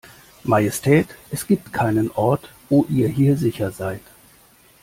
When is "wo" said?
2.69-2.87